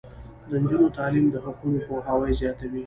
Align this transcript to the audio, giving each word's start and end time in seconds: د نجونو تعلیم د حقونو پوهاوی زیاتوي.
د 0.49 0.51
نجونو 0.61 0.87
تعلیم 0.97 1.25
د 1.31 1.35
حقونو 1.45 1.77
پوهاوی 1.87 2.31
زیاتوي. 2.41 2.79